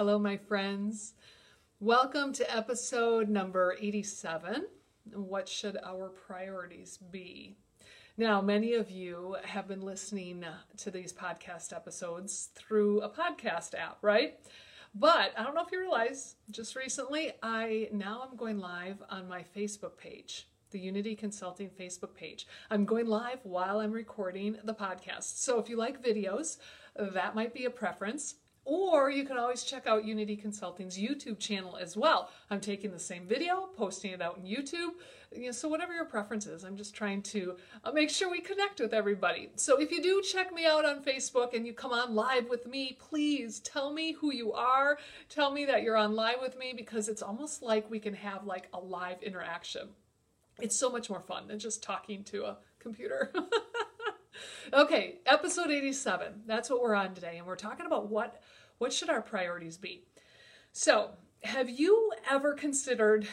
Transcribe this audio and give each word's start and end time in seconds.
Hello, 0.00 0.18
my 0.18 0.38
friends. 0.38 1.12
Welcome 1.78 2.32
to 2.32 2.56
episode 2.56 3.28
number 3.28 3.76
87. 3.78 4.64
What 5.12 5.46
should 5.46 5.76
our 5.84 6.08
priorities 6.08 6.96
be? 6.96 7.58
Now, 8.16 8.40
many 8.40 8.72
of 8.72 8.90
you 8.90 9.36
have 9.44 9.68
been 9.68 9.82
listening 9.82 10.42
to 10.78 10.90
these 10.90 11.12
podcast 11.12 11.74
episodes 11.74 12.48
through 12.54 13.02
a 13.02 13.10
podcast 13.10 13.74
app, 13.74 13.98
right? 14.00 14.38
But 14.94 15.34
I 15.36 15.42
don't 15.42 15.54
know 15.54 15.66
if 15.66 15.70
you 15.70 15.80
realize, 15.80 16.36
just 16.50 16.76
recently, 16.76 17.32
I 17.42 17.90
now 17.92 18.26
I'm 18.26 18.38
going 18.38 18.58
live 18.58 19.02
on 19.10 19.28
my 19.28 19.44
Facebook 19.54 19.98
page 19.98 20.46
the 20.70 20.78
Unity 20.78 21.14
Consulting 21.14 21.68
Facebook 21.68 22.14
page. 22.14 22.46
I'm 22.70 22.86
going 22.86 23.06
live 23.06 23.40
while 23.42 23.80
I'm 23.80 23.92
recording 23.92 24.56
the 24.64 24.72
podcast. 24.72 25.42
So 25.42 25.58
if 25.58 25.68
you 25.68 25.76
like 25.76 26.02
videos, 26.02 26.56
that 26.96 27.34
might 27.34 27.52
be 27.52 27.66
a 27.66 27.70
preference. 27.70 28.36
Or 28.70 29.10
you 29.10 29.24
can 29.24 29.36
always 29.36 29.64
check 29.64 29.88
out 29.88 30.04
Unity 30.04 30.36
Consulting's 30.36 30.96
YouTube 30.96 31.40
channel 31.40 31.76
as 31.76 31.96
well. 31.96 32.30
I'm 32.50 32.60
taking 32.60 32.92
the 32.92 33.00
same 33.00 33.26
video, 33.26 33.68
posting 33.76 34.12
it 34.12 34.22
out 34.22 34.38
in 34.38 34.44
YouTube. 34.44 34.90
You 35.34 35.46
know, 35.46 35.50
so 35.50 35.68
whatever 35.68 35.92
your 35.92 36.04
preference 36.04 36.46
is, 36.46 36.62
I'm 36.62 36.76
just 36.76 36.94
trying 36.94 37.22
to 37.22 37.56
uh, 37.82 37.90
make 37.90 38.10
sure 38.10 38.30
we 38.30 38.40
connect 38.40 38.78
with 38.78 38.94
everybody. 38.94 39.50
So 39.56 39.80
if 39.80 39.90
you 39.90 40.00
do 40.00 40.22
check 40.22 40.54
me 40.54 40.66
out 40.66 40.84
on 40.84 41.02
Facebook 41.02 41.52
and 41.52 41.66
you 41.66 41.72
come 41.72 41.90
on 41.90 42.14
live 42.14 42.48
with 42.48 42.64
me, 42.68 42.96
please 43.00 43.58
tell 43.58 43.92
me 43.92 44.12
who 44.12 44.32
you 44.32 44.52
are. 44.52 44.98
Tell 45.28 45.50
me 45.50 45.64
that 45.64 45.82
you're 45.82 45.96
on 45.96 46.14
live 46.14 46.38
with 46.40 46.56
me 46.56 46.72
because 46.72 47.08
it's 47.08 47.22
almost 47.22 47.62
like 47.62 47.90
we 47.90 47.98
can 47.98 48.14
have 48.14 48.44
like 48.44 48.68
a 48.72 48.78
live 48.78 49.20
interaction. 49.20 49.88
It's 50.60 50.76
so 50.76 50.90
much 50.90 51.10
more 51.10 51.20
fun 51.20 51.48
than 51.48 51.58
just 51.58 51.82
talking 51.82 52.22
to 52.24 52.44
a 52.44 52.58
computer. 52.78 53.32
okay, 54.72 55.18
episode 55.26 55.72
87. 55.72 56.42
That's 56.46 56.70
what 56.70 56.80
we're 56.80 56.94
on 56.94 57.14
today 57.14 57.38
and 57.38 57.48
we're 57.48 57.56
talking 57.56 57.86
about 57.86 58.08
what 58.08 58.40
what 58.80 58.94
should 58.94 59.10
our 59.10 59.20
priorities 59.20 59.76
be. 59.76 60.02
So, 60.72 61.10
have 61.42 61.68
you 61.68 62.12
ever 62.28 62.54
considered 62.54 63.28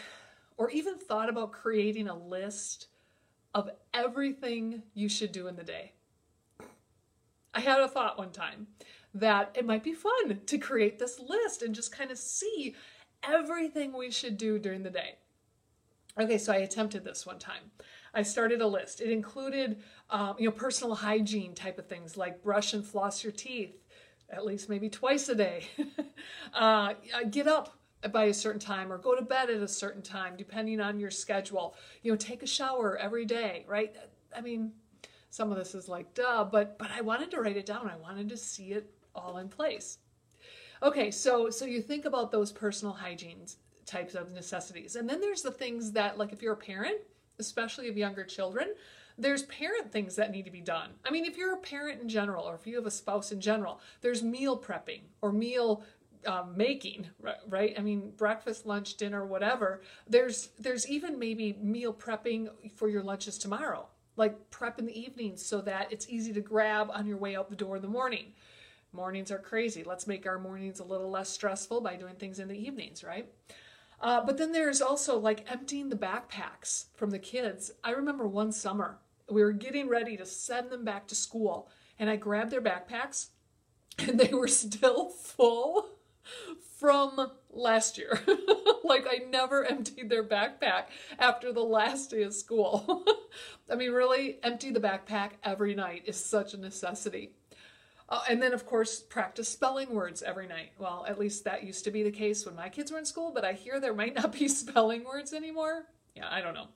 or 0.58 0.70
even 0.72 0.98
thought 0.98 1.30
about 1.30 1.54
creating 1.54 2.10
a 2.10 2.18
list 2.18 2.88
of 3.56 3.70
everything 3.94 4.84
you 4.94 5.08
should 5.08 5.32
do 5.32 5.48
in 5.48 5.56
the 5.56 5.64
day? 5.64 5.94
I 7.54 7.62
had 7.62 7.80
a 7.80 7.88
thought 7.88 8.18
one 8.18 8.32
time 8.32 8.68
that 9.14 9.56
it 9.58 9.66
might 9.66 9.86
be 9.86 9.94
fun 9.94 10.42
to 10.46 10.58
create 10.58 11.00
this 11.00 11.18
list 11.18 11.62
and 11.62 11.74
just 11.74 11.96
kind 11.96 12.12
of 12.12 12.18
see 12.18 12.76
everything 13.24 13.94
we 13.94 14.12
should 14.12 14.38
do 14.38 14.60
during 14.60 14.84
the 14.84 14.90
day. 14.90 15.16
Okay, 16.20 16.38
so 16.38 16.52
I 16.52 16.58
attempted 16.58 17.06
this 17.06 17.26
one 17.26 17.40
time. 17.40 17.72
I 18.14 18.24
started 18.24 18.60
a 18.60 18.68
list. 18.68 19.00
It 19.00 19.12
included, 19.12 19.82
um, 20.10 20.36
you 20.40 20.46
know, 20.46 20.52
personal 20.52 20.96
hygiene 20.96 21.56
type 21.56 21.80
of 21.80 21.88
things 21.88 22.18
like 22.18 22.44
brush 22.44 22.74
and 22.74 22.86
floss 22.86 23.24
your 23.24 23.32
teeth, 23.32 23.78
at 24.30 24.46
least 24.46 24.70
maybe 24.70 24.90
twice 24.90 25.30
a 25.30 25.36
day. 25.36 25.64
uh, 26.54 26.94
get 27.30 27.48
up 27.48 27.78
by 28.12 28.26
a 28.26 28.34
certain 28.34 28.60
time 28.60 28.92
or 28.92 28.98
go 28.98 29.16
to 29.16 29.22
bed 29.22 29.50
at 29.50 29.62
a 29.62 29.68
certain 29.68 30.02
time, 30.02 30.36
depending 30.38 30.80
on 30.80 31.00
your 31.00 31.12
schedule. 31.12 31.76
You 32.04 32.12
know, 32.12 32.18
take 32.18 32.44
a 32.44 32.48
shower 32.48 32.98
every 32.98 33.26
day, 33.26 33.66
right? 33.68 33.96
I 34.36 34.42
mean, 34.42 34.72
some 35.30 35.52
of 35.52 35.58
this 35.58 35.76
is 35.76 35.88
like 35.88 36.14
duh, 36.14 36.44
but 36.44 36.78
but 36.78 36.92
I 36.92 37.02
wanted 37.02 37.32
to 37.32 37.42
write 37.42 37.58
it 37.58 37.66
down. 37.66 37.90
I 37.90 37.98
wanted 37.98 38.30
to 38.30 38.38
see 38.38 38.72
it 38.72 38.92
all 39.16 39.38
in 39.38 39.50
place. 39.50 39.98
Okay, 40.84 41.10
so 41.10 41.50
so 41.50 41.66
you 41.66 41.82
think 41.82 42.06
about 42.06 42.32
those 42.32 42.52
personal 42.52 42.94
hygienes 42.94 43.58
types 43.88 44.14
of 44.14 44.32
necessities. 44.34 44.96
And 44.96 45.10
then 45.10 45.22
there's 45.22 45.42
the 45.42 45.52
things 45.52 45.94
that, 45.94 46.18
like, 46.18 46.34
if 46.34 46.42
you're 46.42 46.54
a 46.54 46.58
parent, 46.58 46.98
especially 47.40 47.88
of 47.88 47.98
younger 47.98 48.26
children, 48.26 48.74
there's 49.18 49.44
parent 49.44 49.92
things 49.92 50.16
that 50.16 50.32
need 50.32 50.46
to 50.46 50.52
be 50.52 50.62
done. 50.62 50.92
I 51.06 51.12
mean, 51.12 51.26
if 51.26 51.38
you're 51.38 51.54
a 51.54 51.58
parent 51.58 52.02
in 52.02 52.10
general, 52.10 52.44
or 52.44 52.56
if 52.56 52.68
you 52.68 52.76
have 52.76 52.86
a 52.86 52.92
spouse 52.92 53.32
in 53.32 53.42
general, 53.42 53.80
there's 54.02 54.22
meal 54.22 54.58
prepping 54.58 55.02
or 55.22 55.32
meal 55.32 55.84
um, 56.26 56.56
making, 56.56 57.08
right? 57.48 57.74
I 57.78 57.82
mean, 57.82 58.12
breakfast, 58.18 58.66
lunch, 58.66 58.96
dinner, 58.96 59.26
whatever. 59.26 59.82
There's 60.08 60.50
there's 60.60 60.88
even 60.88 61.18
maybe 61.18 61.58
meal 61.62 61.94
prepping 61.94 62.50
for 62.76 62.90
your 62.90 63.04
lunches 63.04 63.38
tomorrow, 63.38 63.88
like 64.16 64.50
prep 64.52 64.78
in 64.78 64.86
the 64.86 65.00
evenings 65.00 65.46
so 65.46 65.62
that 65.62 65.92
it's 65.92 66.10
easy 66.10 66.34
to 66.34 66.42
grab 66.42 66.90
on 66.92 67.08
your 67.08 67.18
way 67.18 67.36
out 67.36 67.50
the 67.50 67.56
door 67.56 67.78
in 67.78 67.82
the 67.82 67.88
morning. 67.88 68.34
Mornings 68.94 69.32
are 69.32 69.40
crazy. 69.40 69.84
Let's 69.84 70.08
make 70.08 70.26
our 70.26 70.40
mornings 70.40 70.80
a 70.80 70.84
little 70.84 71.10
less 71.10 71.30
stressful 71.30 71.82
by 71.82 71.96
doing 71.96 72.16
things 72.16 72.40
in 72.40 72.48
the 72.48 72.58
evenings, 72.58 73.04
right? 73.04 73.30
Uh, 74.00 74.24
but 74.24 74.38
then 74.38 74.52
there's 74.52 74.82
also 74.82 75.18
like 75.18 75.50
emptying 75.52 75.90
the 75.90 75.96
backpacks 75.96 76.86
from 76.96 77.10
the 77.10 77.20
kids. 77.20 77.72
I 77.84 77.92
remember 77.92 78.28
one 78.28 78.52
summer 78.52 79.00
we 79.30 79.44
were 79.44 79.52
getting 79.52 79.90
ready 79.90 80.18
to 80.18 80.26
send 80.26 80.70
them 80.70 80.86
back 80.86 81.08
to 81.08 81.16
school, 81.16 81.70
and 82.00 82.10
I 82.10 82.16
grabbed 82.16 82.52
their 82.52 82.62
backpacks, 82.62 83.28
and 84.00 84.20
they 84.20 84.34
were 84.34 84.48
still 84.48 85.10
full 85.10 85.88
from 86.78 87.32
last 87.50 87.98
year. 87.98 88.20
like 88.84 89.06
I 89.10 89.26
never 89.30 89.66
emptied 89.66 90.10
their 90.10 90.24
backpack 90.24 90.86
after 91.20 91.52
the 91.52 91.64
last 91.64 92.12
day 92.12 92.24
of 92.24 92.34
school. 92.34 93.06
I 93.72 93.76
mean, 93.76 93.92
really, 93.92 94.40
empty 94.44 94.72
the 94.72 94.80
backpack 94.80 95.32
every 95.44 95.76
night 95.76 96.04
is 96.06 96.18
such 96.18 96.54
a 96.54 96.58
necessity. 96.58 97.32
Uh, 98.10 98.22
and 98.30 98.42
then, 98.42 98.54
of 98.54 98.66
course, 98.66 99.02
practice 99.02 99.50
spelling 99.50 99.94
words 99.94 100.24
every 100.24 100.48
night. 100.48 100.72
Well, 100.80 101.06
at 101.08 101.20
least 101.20 101.44
that 101.44 101.64
used 101.64 101.84
to 101.84 101.92
be 101.92 102.04
the 102.04 102.12
case 102.12 102.46
when 102.46 102.56
my 102.56 102.70
kids 102.70 102.92
were 102.92 103.00
in 103.00 103.06
school, 103.06 103.32
but 103.34 103.44
I 103.44 103.54
hear 103.54 103.80
there 103.80 103.94
might 103.94 104.16
not 104.16 104.32
be 104.32 104.48
spelling 104.48 105.04
words 105.04 105.34
anymore. 105.34 105.86
Yeah, 106.16 106.28
I 106.30 106.42
don't 106.42 106.54
know. 106.54 106.68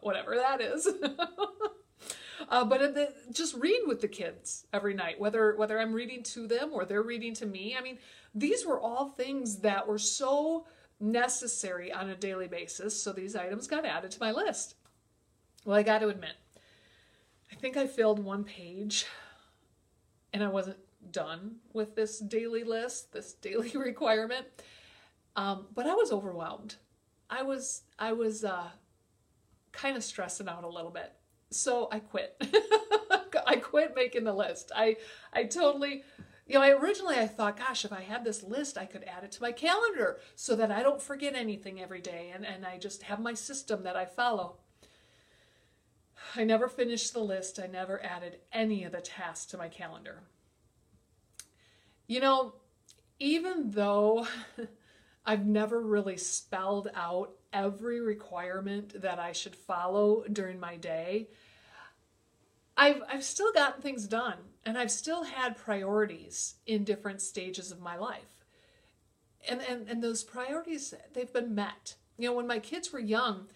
Whatever 0.00 0.36
that 0.36 0.60
is. 0.60 0.88
uh, 2.48 2.64
but 2.64 2.94
the, 2.94 3.12
just 3.30 3.54
read 3.54 3.82
with 3.86 4.00
the 4.00 4.08
kids 4.08 4.66
every 4.72 4.94
night, 4.94 5.20
whether 5.20 5.54
whether 5.56 5.78
I'm 5.78 5.92
reading 5.92 6.22
to 6.24 6.46
them 6.46 6.70
or 6.72 6.84
they're 6.84 7.02
reading 7.02 7.34
to 7.34 7.46
me. 7.46 7.76
I 7.78 7.82
mean, 7.82 7.98
these 8.34 8.66
were 8.66 8.80
all 8.80 9.08
things 9.08 9.58
that 9.58 9.86
were 9.86 9.98
so 9.98 10.66
necessary 11.00 11.92
on 11.92 12.08
a 12.08 12.16
daily 12.16 12.48
basis. 12.48 13.00
So 13.00 13.12
these 13.12 13.36
items 13.36 13.66
got 13.66 13.84
added 13.84 14.10
to 14.12 14.20
my 14.20 14.32
list. 14.32 14.76
Well, 15.64 15.76
I 15.76 15.82
got 15.82 15.98
to 15.98 16.08
admit, 16.08 16.34
I 17.50 17.54
think 17.54 17.76
I 17.76 17.86
filled 17.86 18.18
one 18.18 18.44
page 18.44 19.06
and 20.32 20.42
I 20.42 20.48
wasn't 20.48 20.78
done 21.10 21.56
with 21.72 21.94
this 21.94 22.18
daily 22.18 22.64
list, 22.64 23.12
this 23.12 23.34
daily 23.34 23.70
requirement. 23.74 24.46
Um, 25.36 25.66
but 25.74 25.86
I 25.86 25.94
was 25.94 26.12
overwhelmed. 26.12 26.76
I 27.30 27.42
was 27.42 27.82
I 27.98 28.12
was 28.12 28.44
uh, 28.44 28.68
kind 29.72 29.96
of 29.96 30.04
stressing 30.04 30.48
out 30.48 30.64
a 30.64 30.68
little 30.68 30.90
bit, 30.90 31.12
so 31.50 31.88
I 31.90 31.98
quit. 32.00 32.40
I 33.46 33.56
quit 33.56 33.94
making 33.96 34.24
the 34.24 34.32
list. 34.32 34.70
I 34.74 34.96
I 35.32 35.44
totally, 35.44 36.04
you 36.46 36.54
know, 36.54 36.62
I 36.62 36.70
originally 36.70 37.16
I 37.16 37.26
thought, 37.26 37.58
gosh, 37.58 37.84
if 37.84 37.92
I 37.92 38.02
had 38.02 38.24
this 38.24 38.42
list, 38.42 38.78
I 38.78 38.86
could 38.86 39.04
add 39.04 39.24
it 39.24 39.32
to 39.32 39.42
my 39.42 39.52
calendar 39.52 40.20
so 40.36 40.54
that 40.56 40.70
I 40.70 40.82
don't 40.82 41.02
forget 41.02 41.34
anything 41.34 41.80
every 41.80 42.00
day, 42.00 42.30
and 42.34 42.46
and 42.46 42.64
I 42.64 42.78
just 42.78 43.04
have 43.04 43.20
my 43.20 43.34
system 43.34 43.82
that 43.84 43.96
I 43.96 44.04
follow. 44.04 44.56
I 46.36 46.44
never 46.44 46.68
finished 46.68 47.12
the 47.12 47.20
list. 47.20 47.58
I 47.58 47.66
never 47.66 48.02
added 48.02 48.38
any 48.52 48.84
of 48.84 48.92
the 48.92 49.00
tasks 49.00 49.46
to 49.46 49.58
my 49.58 49.68
calendar. 49.68 50.22
You 52.06 52.20
know, 52.20 52.54
even 53.18 53.70
though 53.70 54.26
I've 55.24 55.46
never 55.46 55.80
really 55.80 56.16
spelled 56.16 56.88
out 56.94 57.32
every 57.52 58.00
requirement 58.00 59.00
that 59.02 59.18
I 59.18 59.32
should 59.32 59.54
follow 59.54 60.24
during 60.32 60.58
my 60.58 60.76
day, 60.76 61.28
I've, 62.76 63.02
I've 63.08 63.24
still 63.24 63.52
gotten 63.52 63.82
things 63.82 64.06
done 64.08 64.38
and 64.64 64.78
I've 64.78 64.90
still 64.90 65.24
had 65.24 65.56
priorities 65.56 66.54
in 66.66 66.84
different 66.84 67.20
stages 67.20 67.70
of 67.70 67.80
my 67.80 67.96
life. 67.96 68.44
And, 69.48 69.60
and, 69.68 69.88
and 69.88 70.02
those 70.02 70.24
priorities, 70.24 70.94
they've 71.12 71.32
been 71.32 71.54
met. 71.54 71.96
You 72.16 72.28
know, 72.28 72.34
when 72.34 72.46
my 72.46 72.58
kids 72.58 72.92
were 72.92 73.00
young, 73.00 73.48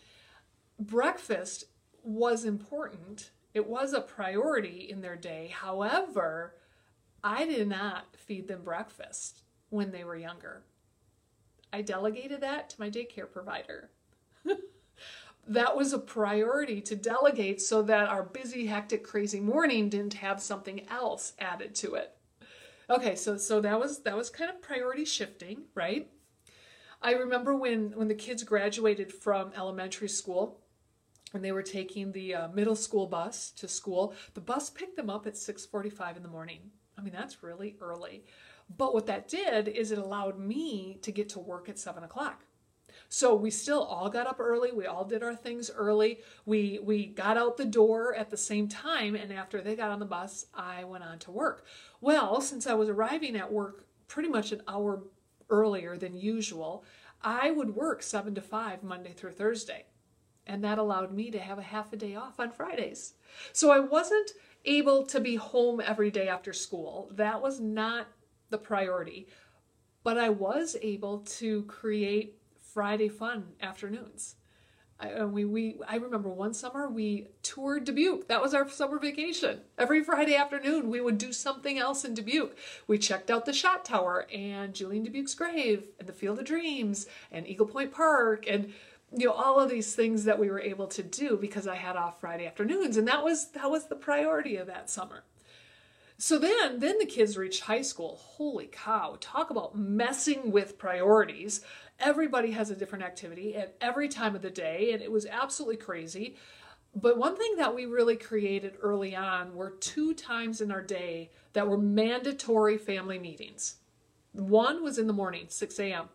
breakfast 0.79 1.65
was 2.03 2.45
important. 2.45 3.31
It 3.55 3.67
was 3.67 3.93
a 3.93 4.01
priority 4.01 4.89
in 4.91 5.01
their 5.01 5.17
day. 5.17 5.53
However, 5.55 6.55
I 7.23 7.47
did 7.47 7.69
not 7.69 8.17
feed 8.17 8.49
them 8.49 8.63
breakfast 8.63 9.43
when 9.71 9.93
they 9.93 10.05
were 10.05 10.17
younger. 10.17 10.63
I 11.73 11.83
delegated 11.83 12.41
that 12.41 12.71
to 12.71 12.81
my 12.81 12.91
daycare 12.91 13.31
provider. 13.31 13.91
that 15.49 15.77
was 15.77 15.93
a 15.93 15.99
priority 15.99 16.81
to 16.83 16.97
delegate 16.97 17.61
so 17.61 17.83
that 17.83 18.09
our 18.09 18.23
busy, 18.23 18.67
hectic, 18.67 19.05
crazy 19.05 19.41
morning 19.41 19.89
didn't 19.89 20.15
have 20.15 20.41
something 20.41 20.89
else 20.89 21.35
added 21.39 21.75
to 21.77 21.95
it. 21.95 22.17
Okay, 22.89 23.17
so 23.17 23.37
so 23.37 23.61
that 23.61 23.81
was 23.81 24.03
that 24.03 24.17
was 24.17 24.31
kind 24.31 24.49
of 24.49 24.63
priority 24.63 25.05
shifting, 25.05 25.65
right? 25.75 26.09
I 27.03 27.13
remember 27.13 27.57
when 27.57 27.91
when 27.97 28.09
the 28.09 28.15
kids 28.15 28.45
graduated 28.45 29.13
from 29.13 29.53
elementary 29.57 30.09
school, 30.09 30.61
when 31.33 31.43
they 31.43 31.53
were 31.53 31.63
taking 31.63 32.13
the 32.13 32.35
uh, 32.35 32.49
middle 32.49 32.77
school 32.77 33.07
bus 33.07 33.51
to 33.53 33.67
school, 33.67 34.15
the 34.35 34.41
bus 34.41 34.71
picked 34.71 34.97
them 34.97 35.11
up 35.11 35.27
at 35.27 35.35
6:45 35.35 36.17
in 36.17 36.23
the 36.23 36.29
morning. 36.29 36.71
I 36.99 37.03
mean, 37.03 37.13
that's 37.13 37.43
really 37.43 37.77
early. 37.81 38.25
But 38.77 38.95
what 38.95 39.07
that 39.07 39.29
did 39.29 39.69
is 39.69 39.93
it 39.93 39.99
allowed 39.99 40.39
me 40.39 40.99
to 41.03 41.13
get 41.13 41.29
to 41.31 41.39
work 41.39 41.69
at 41.69 41.79
7 41.79 42.03
o'clock. 42.03 42.45
So 43.09 43.35
we 43.35 43.51
still 43.51 43.83
all 43.83 44.09
got 44.09 44.27
up 44.27 44.41
early. 44.41 44.73
We 44.73 44.87
all 44.87 45.05
did 45.05 45.23
our 45.23 45.35
things 45.35 45.71
early. 45.71 46.21
We 46.45 46.81
we 46.83 47.07
got 47.07 47.37
out 47.37 47.57
the 47.57 47.65
door 47.65 48.15
at 48.15 48.31
the 48.31 48.37
same 48.37 48.69
time, 48.69 49.15
and 49.15 49.33
after 49.33 49.61
they 49.61 49.77
got 49.77 49.91
on 49.91 50.01
the 50.01 50.07
bus, 50.07 50.47
I 50.55 50.85
went 50.85 51.05
on 51.05 51.19
to 51.21 51.31
work. 51.31 51.67
Well, 52.01 52.41
since 52.41 52.67
I 52.67 52.75
was 52.75 52.89
arriving 52.89 53.37
at 53.37 53.53
work 53.53 53.85
pretty 54.09 54.29
much 54.29 54.53
an 54.53 54.63
hour 54.67 55.05
earlier 55.51 55.97
than 55.97 56.17
usual, 56.17 56.85
I 57.23 57.51
would 57.51 57.75
work 57.75 58.03
7 58.03 58.35
to 58.35 58.41
5 58.41 58.83
Monday 58.83 59.13
through 59.13 59.33
Thursday. 59.33 59.87
And 60.47 60.63
that 60.63 60.79
allowed 60.79 61.13
me 61.13 61.31
to 61.33 61.41
have 61.41 61.59
a 61.59 61.63
half 61.63 61.93
a 61.93 61.97
day 61.97 62.15
off 62.15 62.39
on 62.39 62.53
Fridays. 62.53 63.15
So 63.53 63.71
I 63.71 63.81
wasn't 63.81 64.31
able 64.67 65.05
to 65.07 65.21
be 65.21 65.37
home 65.37 65.81
every 65.81 66.11
day 66.11 66.29
after 66.29 66.53
school. 66.53 67.11
That 67.13 67.41
was 67.41 67.61
not 67.61 68.09
the 68.51 68.59
priority. 68.59 69.29
But 70.03 70.19
I 70.19 70.29
was 70.29 70.77
able 70.83 71.21
to 71.39 71.63
create 71.65 72.39
Friday 72.61 73.09
fun 73.09 73.55
afternoons. 73.61 74.37
I, 74.99 75.25
we, 75.25 75.45
we, 75.45 75.77
I 75.87 75.97
remember 75.97 76.31
one 76.31 76.55
summer 76.55 76.89
we 76.89 77.29
toured 77.43 77.85
Dubuque. 77.85 78.29
That 78.29 78.41
was 78.41 78.55
our 78.55 78.69
summer 78.69 78.99
vacation. 78.99 79.61
Every 79.77 80.03
Friday 80.03 80.35
afternoon, 80.35 80.89
we 80.89 81.01
would 81.01 81.19
do 81.19 81.33
something 81.33 81.79
else 81.79 82.05
in 82.05 82.15
Dubuque. 82.15 82.57
We 82.87 82.97
checked 82.97 83.31
out 83.31 83.45
the 83.45 83.53
Shot 83.53 83.85
Tower 83.85 84.27
and 84.33 84.75
Julien 84.75 85.05
Dubuque's 85.05 85.35
grave 85.35 85.89
and 85.99 86.09
the 86.09 86.15
Field 86.15 86.39
of 86.39 86.47
Dreams 86.47 87.07
and 87.31 87.47
Eagle 87.47 87.67
Point 87.67 87.93
Park 87.93 88.47
and 88.49 88.73
you 89.17 89.27
know 89.27 89.33
all 89.33 89.59
of 89.59 89.71
these 89.71 89.95
things 89.95 90.25
that 90.25 90.39
we 90.39 90.51
were 90.51 90.61
able 90.61 90.87
to 90.89 91.03
do 91.03 91.37
because 91.37 91.67
I 91.67 91.77
had 91.77 91.97
off 91.97 92.21
Friday 92.21 92.47
afternoons 92.47 92.97
and 92.97 93.09
that 93.09 93.25
was 93.25 93.51
that 93.53 93.71
was 93.71 93.87
the 93.87 93.97
priority 93.97 94.57
of 94.57 94.67
that 94.67 94.91
summer. 94.91 95.25
So 96.19 96.39
then 96.39 96.79
then 96.79 96.99
the 96.99 97.07
kids 97.07 97.37
reached 97.37 97.63
high 97.63 97.83
school. 97.83 98.17
Holy 98.17 98.67
cow, 98.67 99.17
talk 99.21 99.51
about 99.51 99.77
messing 99.77 100.51
with 100.53 100.79
priorities. 100.79 101.63
Everybody 101.99 102.51
has 102.51 102.71
a 102.71 102.77
different 102.77 103.05
activity 103.05 103.57
at 103.57 103.75
every 103.81 104.09
time 104.09 104.37
of 104.37 104.43
the 104.43 104.51
day 104.51 104.93
and 104.93 105.03
it 105.03 105.11
was 105.11 105.27
absolutely 105.27 105.79
crazy. 105.79 106.37
But 106.95 107.19
one 107.19 107.37
thing 107.37 107.57
that 107.57 107.75
we 107.75 107.85
really 107.85 108.17
created 108.17 108.77
early 108.81 109.15
on 109.15 109.55
were 109.55 109.71
two 109.81 110.15
times 110.15 110.61
in 110.61 110.71
our 110.71 110.83
day 110.83 111.31
that 111.53 111.69
were 111.69 111.77
mandatory 111.77 112.79
family 112.79 113.19
meetings. 113.19 113.77
One 114.33 114.83
was 114.83 114.99
in 114.99 115.07
the 115.07 115.13
morning, 115.13 115.47
6 115.49 115.79
a.m. 115.79 116.09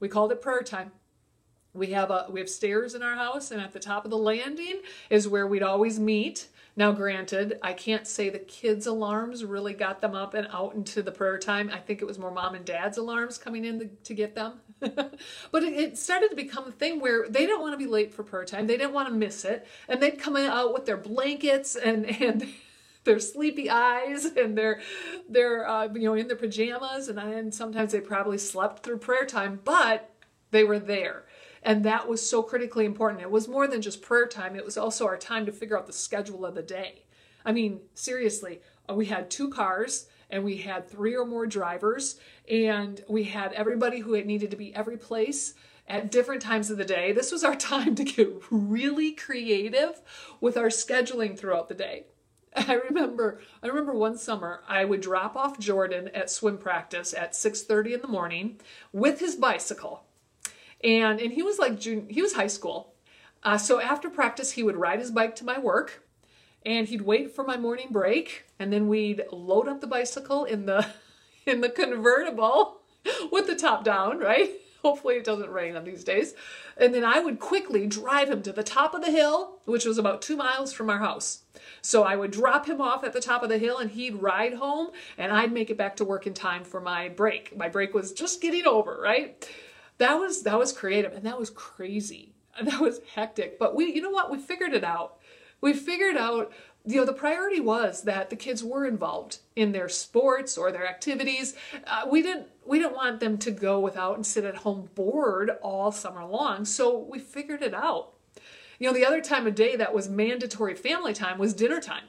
We 0.00 0.08
called 0.08 0.32
it 0.32 0.40
prayer 0.40 0.62
time. 0.62 0.92
We 1.74 1.92
have 1.92 2.10
a 2.10 2.26
we 2.30 2.40
have 2.40 2.50
stairs 2.50 2.94
in 2.94 3.02
our 3.02 3.14
house, 3.14 3.50
and 3.50 3.60
at 3.60 3.72
the 3.72 3.80
top 3.80 4.04
of 4.04 4.10
the 4.10 4.18
landing 4.18 4.82
is 5.08 5.26
where 5.26 5.46
we'd 5.46 5.62
always 5.62 5.98
meet. 5.98 6.48
Now, 6.74 6.92
granted, 6.92 7.58
I 7.62 7.74
can't 7.74 8.06
say 8.06 8.30
the 8.30 8.38
kids' 8.38 8.86
alarms 8.86 9.44
really 9.44 9.74
got 9.74 10.00
them 10.00 10.14
up 10.14 10.32
and 10.32 10.48
out 10.52 10.74
into 10.74 11.02
the 11.02 11.12
prayer 11.12 11.38
time. 11.38 11.70
I 11.72 11.78
think 11.78 12.00
it 12.00 12.06
was 12.06 12.18
more 12.18 12.30
mom 12.30 12.54
and 12.54 12.64
dad's 12.64 12.96
alarms 12.96 13.36
coming 13.36 13.66
in 13.66 13.90
to, 14.04 14.14
get 14.14 14.34
them. 14.34 14.60
but 14.80 15.62
it, 15.62 15.98
started 15.98 16.30
to 16.30 16.36
become 16.36 16.66
a 16.66 16.72
thing 16.72 16.98
where 16.98 17.28
they 17.28 17.40
didn't 17.40 17.60
want 17.60 17.74
to 17.74 17.78
be 17.78 17.90
late 17.90 18.14
for 18.14 18.22
prayer 18.22 18.46
time. 18.46 18.66
They 18.66 18.78
didn't 18.78 18.94
want 18.94 19.08
to 19.08 19.14
miss 19.14 19.44
it, 19.44 19.66
and 19.86 20.02
they'd 20.02 20.18
come 20.18 20.34
out 20.36 20.72
with 20.72 20.86
their 20.86 20.96
blankets 20.96 21.76
and 21.76 22.06
and. 22.20 22.46
their 23.04 23.18
sleepy 23.18 23.68
eyes 23.68 24.26
and 24.26 24.56
their 24.56 24.80
their 25.28 25.68
uh, 25.68 25.88
you 25.92 26.02
know 26.02 26.14
in 26.14 26.28
their 26.28 26.36
pajamas 26.36 27.08
and 27.08 27.18
then 27.18 27.50
sometimes 27.50 27.90
they 27.90 28.00
probably 28.00 28.38
slept 28.38 28.84
through 28.84 28.96
prayer 28.96 29.26
time 29.26 29.58
but 29.64 30.14
they 30.52 30.62
were 30.62 30.78
there 30.78 31.24
and 31.62 31.84
that 31.84 32.08
was 32.08 32.28
so 32.28 32.42
critically 32.42 32.84
important. 32.84 33.22
It 33.22 33.30
was 33.30 33.48
more 33.48 33.66
than 33.68 33.82
just 33.82 34.02
prayer 34.02 34.26
time, 34.26 34.56
it 34.56 34.64
was 34.64 34.76
also 34.76 35.06
our 35.06 35.16
time 35.16 35.46
to 35.46 35.52
figure 35.52 35.78
out 35.78 35.86
the 35.86 35.92
schedule 35.92 36.44
of 36.44 36.54
the 36.54 36.62
day. 36.62 37.04
I 37.44 37.52
mean, 37.52 37.80
seriously, 37.94 38.60
uh, 38.88 38.94
we 38.94 39.06
had 39.06 39.30
two 39.30 39.48
cars 39.50 40.06
and 40.30 40.44
we 40.44 40.56
had 40.56 40.88
three 40.88 41.14
or 41.14 41.26
more 41.26 41.46
drivers, 41.46 42.18
and 42.50 43.04
we 43.06 43.24
had 43.24 43.52
everybody 43.52 43.98
who 44.00 44.14
had 44.14 44.24
needed 44.24 44.50
to 44.50 44.56
be 44.56 44.74
every 44.74 44.96
place 44.96 45.52
at 45.86 46.10
different 46.10 46.40
times 46.40 46.70
of 46.70 46.78
the 46.78 46.86
day. 46.86 47.12
This 47.12 47.30
was 47.30 47.44
our 47.44 47.54
time 47.74 47.94
to 47.96 48.04
get 48.04 48.32
really 48.50 49.12
creative 49.12 50.00
with 50.40 50.56
our 50.56 50.68
scheduling 50.68 51.38
throughout 51.38 51.68
the 51.68 51.74
day. 51.74 52.06
I 52.56 52.74
remember 52.74 53.40
I 53.62 53.66
remember 53.66 53.92
one 53.92 54.16
summer 54.16 54.62
I 54.66 54.84
would 54.84 55.00
drop 55.00 55.36
off 55.36 55.58
Jordan 55.58 56.08
at 56.14 56.30
swim 56.30 56.58
practice 56.58 57.14
at 57.14 57.32
6:30 57.32 57.94
in 57.94 58.00
the 58.00 58.08
morning 58.08 58.58
with 58.92 59.20
his 59.20 59.36
bicycle 59.36 60.04
and 60.82 61.20
and 61.20 61.32
he 61.32 61.42
was 61.42 61.58
like 61.58 61.78
junior, 61.78 62.06
he 62.08 62.22
was 62.22 62.34
high 62.34 62.46
school. 62.46 62.94
Uh, 63.42 63.58
so 63.58 63.80
after 63.80 64.08
practice, 64.08 64.52
he 64.52 64.62
would 64.62 64.76
ride 64.76 65.00
his 65.00 65.10
bike 65.10 65.34
to 65.36 65.44
my 65.44 65.58
work, 65.58 66.04
and 66.64 66.88
he'd 66.88 67.02
wait 67.02 67.34
for 67.34 67.44
my 67.44 67.56
morning 67.56 67.88
break, 67.90 68.44
and 68.58 68.72
then 68.72 68.88
we'd 68.88 69.24
load 69.32 69.68
up 69.68 69.80
the 69.80 69.86
bicycle 69.86 70.44
in 70.44 70.66
the 70.66 70.86
in 71.46 71.60
the 71.60 71.68
convertible 71.68 72.80
with 73.30 73.46
the 73.46 73.56
top 73.56 73.84
down, 73.84 74.18
right? 74.18 74.50
Hopefully 74.82 75.14
it 75.14 75.24
doesn't 75.24 75.50
rain 75.50 75.76
on 75.76 75.84
these 75.84 76.02
days. 76.02 76.34
And 76.76 76.92
then 76.92 77.04
I 77.04 77.20
would 77.20 77.38
quickly 77.38 77.86
drive 77.86 78.28
him 78.28 78.42
to 78.42 78.52
the 78.52 78.64
top 78.64 78.94
of 78.94 79.04
the 79.04 79.12
hill, 79.12 79.60
which 79.64 79.84
was 79.84 79.96
about 79.96 80.22
two 80.22 80.36
miles 80.36 80.72
from 80.72 80.90
our 80.90 80.98
house. 80.98 81.42
So 81.82 82.02
I 82.02 82.16
would 82.16 82.32
drop 82.32 82.66
him 82.66 82.80
off 82.80 83.04
at 83.04 83.12
the 83.12 83.20
top 83.20 83.44
of 83.44 83.48
the 83.48 83.58
hill 83.58 83.78
and 83.78 83.90
he'd 83.92 84.16
ride 84.16 84.54
home 84.54 84.88
and 85.16 85.30
I'd 85.32 85.52
make 85.52 85.70
it 85.70 85.76
back 85.76 85.96
to 85.96 86.04
work 86.04 86.26
in 86.26 86.34
time 86.34 86.64
for 86.64 86.80
my 86.80 87.08
break. 87.08 87.56
My 87.56 87.68
break 87.68 87.94
was 87.94 88.12
just 88.12 88.40
getting 88.40 88.66
over, 88.66 88.98
right? 89.00 89.48
That 90.02 90.14
was 90.14 90.42
that 90.42 90.58
was 90.58 90.72
creative 90.72 91.12
and 91.12 91.24
that 91.24 91.38
was 91.38 91.50
crazy. 91.50 92.34
And 92.56 92.68
that 92.70 92.80
was 92.80 93.00
hectic 93.14 93.58
but 93.58 93.74
we 93.74 93.92
you 93.94 94.02
know 94.02 94.10
what? 94.10 94.30
We 94.30 94.38
figured 94.38 94.74
it 94.74 94.84
out. 94.84 95.18
We 95.60 95.72
figured 95.72 96.16
out 96.16 96.52
you 96.84 96.96
know 96.96 97.04
the 97.04 97.12
priority 97.12 97.60
was 97.60 98.02
that 98.02 98.28
the 98.28 98.36
kids 98.36 98.64
were 98.64 98.84
involved 98.84 99.38
in 99.54 99.72
their 99.72 99.88
sports 99.88 100.58
or 100.58 100.72
their 100.72 100.86
activities. 100.86 101.54
Uh, 101.86 102.06
we 102.10 102.22
didn't 102.22 102.48
we 102.64 102.78
didn't 102.78 102.96
want 102.96 103.20
them 103.20 103.38
to 103.38 103.50
go 103.50 103.78
without 103.80 104.16
and 104.16 104.26
sit 104.26 104.44
at 104.44 104.56
home 104.56 104.90
bored 104.94 105.50
all 105.62 105.92
summer 105.92 106.24
long 106.24 106.64
so 106.64 106.98
we 106.98 107.18
figured 107.18 107.62
it 107.62 107.74
out. 107.74 108.12
You 108.78 108.88
know 108.88 108.94
the 108.94 109.06
other 109.06 109.20
time 109.20 109.46
of 109.46 109.54
day 109.54 109.76
that 109.76 109.94
was 109.94 110.08
mandatory 110.08 110.74
family 110.74 111.12
time 111.12 111.38
was 111.38 111.54
dinner 111.54 111.80
time 111.80 112.04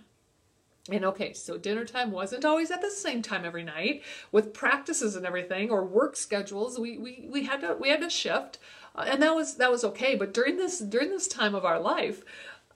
and 0.92 1.06
okay, 1.06 1.32
so 1.32 1.58
dinner 1.58 1.86
time 1.86 2.12
wasn't 2.12 2.44
always 2.44 2.70
at 2.70 2.82
the 2.82 2.92
same 2.92 3.22
time 3.22 3.46
every 3.46 3.64
night 3.64 4.02
with 4.32 4.54
practices 4.54 5.16
and 5.16 5.26
everything 5.26 5.70
or 5.70 5.86
work 5.86 6.18
schedules. 6.18 6.78
We 6.78 6.98
we 6.98 7.28
we 7.32 7.44
had 7.46 7.62
to 7.62 7.78
we 7.80 7.90
had 7.90 8.02
to 8.02 8.10
shift, 8.10 8.60
uh, 8.96 9.06
and 9.08 9.22
that 9.24 9.34
was 9.34 9.56
that 9.56 9.72
was 9.72 9.86
okay. 9.86 10.16
But 10.16 10.34
during 10.34 10.58
this 10.58 10.80
during 10.80 11.10
this 11.10 11.28
time 11.28 11.56
of 11.56 11.64
our 11.64 11.80
life, 11.80 12.24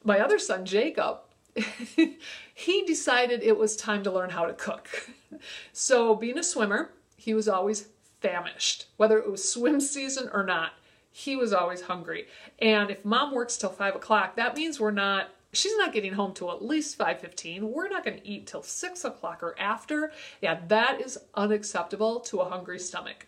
my 0.05 0.19
other 0.19 0.39
son 0.39 0.65
Jacob, 0.65 1.17
he 2.53 2.85
decided 2.85 3.43
it 3.43 3.57
was 3.57 3.75
time 3.75 4.03
to 4.03 4.11
learn 4.11 4.29
how 4.31 4.45
to 4.45 4.53
cook. 4.53 5.09
So 5.73 6.15
being 6.15 6.37
a 6.39 6.43
swimmer, 6.43 6.91
he 7.17 7.33
was 7.33 7.49
always 7.49 7.89
famished, 8.21 8.87
whether 8.95 9.19
it 9.19 9.29
was 9.29 9.47
swim 9.47 9.81
season 9.81 10.29
or 10.31 10.41
not. 10.41 10.71
He 11.11 11.35
was 11.35 11.51
always 11.51 11.81
hungry. 11.81 12.27
And 12.59 12.89
if 12.89 13.03
mom 13.03 13.33
works 13.33 13.57
till 13.57 13.69
five 13.69 13.93
o'clock, 13.93 14.37
that 14.37 14.55
means 14.55 14.79
we're 14.79 14.91
not 14.91 15.29
she's 15.57 15.75
not 15.77 15.93
getting 15.93 16.13
home 16.13 16.33
till 16.33 16.51
at 16.51 16.63
least 16.63 16.97
5.15 16.97 17.61
we're 17.61 17.89
not 17.89 18.05
going 18.05 18.17
to 18.17 18.27
eat 18.27 18.47
till 18.47 18.61
6 18.61 19.03
o'clock 19.03 19.41
or 19.41 19.59
after. 19.59 20.11
Yeah 20.41 20.59
that 20.67 21.01
is 21.01 21.17
unacceptable 21.33 22.19
to 22.21 22.39
a 22.39 22.49
hungry 22.49 22.79
stomach. 22.79 23.27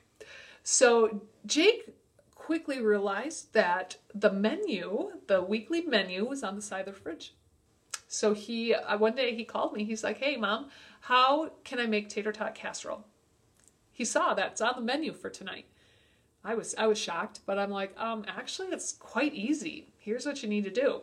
So 0.63 1.21
jake 1.45 1.89
quickly 2.35 2.81
realized 2.81 3.53
that 3.53 3.97
the 4.13 4.31
menu 4.31 5.11
the 5.27 5.41
weekly 5.41 5.81
menu 5.81 6.25
was 6.25 6.43
on 6.43 6.55
the 6.55 6.61
side 6.61 6.87
of 6.87 6.93
the 6.93 6.99
fridge. 6.99 7.33
So 8.07 8.33
he 8.33 8.73
uh, 8.73 8.97
one 8.97 9.15
day 9.15 9.35
he 9.35 9.43
called 9.43 9.73
me. 9.73 9.83
He's 9.83 10.03
like 10.03 10.19
hey 10.19 10.37
mom 10.37 10.69
how 11.01 11.51
can 11.63 11.79
i 11.79 11.87
make 11.87 12.09
tater 12.09 12.31
tot 12.31 12.53
casserole? 12.55 13.05
He 13.91 14.05
saw 14.05 14.33
that's 14.33 14.61
on 14.61 14.73
the 14.75 14.81
menu 14.81 15.13
for 15.13 15.29
tonight. 15.29 15.65
I 16.43 16.53
was 16.53 16.75
i 16.77 16.85
was 16.85 16.97
shocked 16.97 17.39
but 17.45 17.57
i'm 17.59 17.71
like 17.71 17.93
um 17.97 18.23
actually 18.27 18.67
it's 18.67 18.93
quite 18.93 19.33
easy. 19.33 19.87
Here's 19.97 20.25
what 20.25 20.43
you 20.43 20.49
need 20.49 20.65
to 20.65 20.71
do 20.71 21.01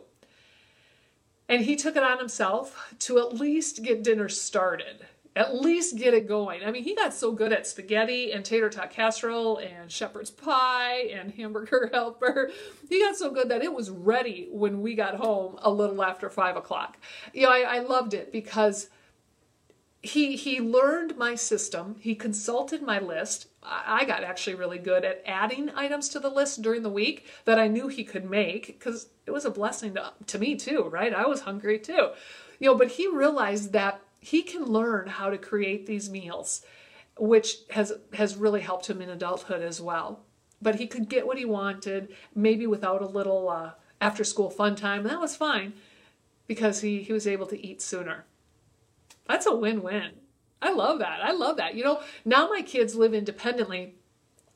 and 1.49 1.63
he 1.63 1.75
took 1.75 1.95
it 1.95 2.03
on 2.03 2.17
himself 2.17 2.93
to 2.99 3.19
at 3.19 3.35
least 3.35 3.83
get 3.83 4.03
dinner 4.03 4.29
started, 4.29 5.05
at 5.35 5.55
least 5.55 5.97
get 5.97 6.13
it 6.13 6.27
going. 6.27 6.63
I 6.63 6.71
mean, 6.71 6.83
he 6.83 6.95
got 6.95 7.13
so 7.13 7.31
good 7.31 7.53
at 7.53 7.67
spaghetti 7.67 8.31
and 8.31 8.43
tater 8.43 8.69
tot 8.69 8.91
casserole 8.91 9.57
and 9.57 9.91
shepherd's 9.91 10.31
pie 10.31 11.09
and 11.13 11.31
hamburger 11.33 11.89
helper. 11.93 12.51
He 12.89 12.99
got 12.99 13.15
so 13.15 13.31
good 13.31 13.49
that 13.49 13.63
it 13.63 13.73
was 13.73 13.89
ready 13.89 14.47
when 14.51 14.81
we 14.81 14.95
got 14.95 15.15
home 15.15 15.57
a 15.61 15.71
little 15.71 16.03
after 16.03 16.29
five 16.29 16.57
o'clock. 16.57 16.97
You 17.33 17.43
know, 17.43 17.51
I, 17.51 17.77
I 17.77 17.79
loved 17.79 18.13
it 18.13 18.31
because 18.31 18.89
he 20.07 20.35
he 20.37 20.61
learned 20.61 21.17
my 21.17 21.35
system. 21.35 21.97
He 21.99 22.15
consulted 22.15 22.81
my 22.81 22.99
list. 22.99 23.47
I 23.61 24.05
got 24.05 24.23
actually 24.23 24.55
really 24.55 24.77
good 24.77 25.03
at 25.03 25.21
adding 25.25 25.69
items 25.75 26.07
to 26.09 26.19
the 26.19 26.29
list 26.29 26.61
during 26.61 26.83
the 26.83 26.89
week 26.89 27.25
that 27.43 27.59
i 27.59 27.67
knew 27.67 27.89
he 27.89 28.05
could 28.05 28.29
make 28.29 28.67
because 28.67 29.09
it 29.25 29.31
was 29.31 29.43
a 29.43 29.51
blessing 29.51 29.95
to, 29.95 30.13
to 30.25 30.39
me 30.39 30.55
too 30.55 30.83
right? 30.83 31.13
I 31.13 31.25
was 31.25 31.41
hungry 31.41 31.79
too. 31.79 32.11
You 32.59 32.71
know 32.71 32.75
but 32.75 32.91
he 32.91 33.07
realized 33.07 33.73
that 33.73 33.99
he 34.21 34.41
can 34.41 34.63
learn 34.63 35.07
how 35.07 35.29
to 35.29 35.37
create 35.37 35.85
these 35.85 36.09
meals 36.09 36.61
which 37.19 37.57
has 37.71 37.91
has 38.13 38.37
really 38.37 38.61
helped 38.61 38.87
him 38.89 39.01
in 39.01 39.09
adulthood 39.09 39.61
as 39.61 39.81
well. 39.81 40.21
But 40.61 40.75
he 40.75 40.87
could 40.87 41.09
get 41.09 41.27
what 41.27 41.37
he 41.37 41.45
wanted 41.45 42.15
maybe 42.33 42.65
without 42.65 43.01
a 43.01 43.07
little 43.07 43.49
uh, 43.49 43.71
after 43.99 44.23
school 44.23 44.49
fun 44.49 44.75
time 44.75 45.01
and 45.01 45.09
that 45.09 45.19
was 45.19 45.35
fine 45.35 45.73
because 46.47 46.79
he 46.79 47.03
he 47.03 47.11
was 47.11 47.27
able 47.27 47.47
to 47.47 47.65
eat 47.67 47.81
sooner 47.81 48.25
that's 49.27 49.45
a 49.45 49.55
win-win 49.55 50.11
i 50.61 50.71
love 50.71 50.99
that 50.99 51.19
i 51.23 51.31
love 51.31 51.57
that 51.57 51.75
you 51.75 51.83
know 51.83 52.01
now 52.25 52.47
my 52.47 52.61
kids 52.61 52.95
live 52.95 53.13
independently 53.13 53.95